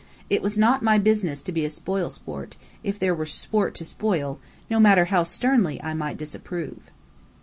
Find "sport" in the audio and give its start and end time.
2.09-2.57, 3.27-3.75